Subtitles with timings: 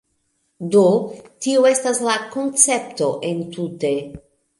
[0.75, 0.79] Do,
[1.45, 3.93] tio estas la koncepto entute